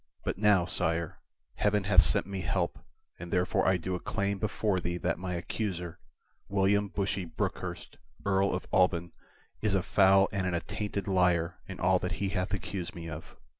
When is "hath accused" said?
12.29-12.95